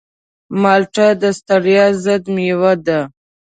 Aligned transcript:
مالټه 0.61 1.07
د 1.21 1.23
ستړیا 1.39 1.85
ضد 2.03 2.23
مېوه 2.35 2.73
ده. 2.85 2.99